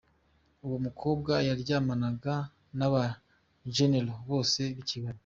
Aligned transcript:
Uwo 0.65 0.77
mukobwa 0.85 1.33
yaryamanaga 1.47 2.35
n’aba 2.77 3.03
généraux 3.75 4.21
bose 4.29 4.61
b’i 4.75 4.85
Kigali. 4.89 5.19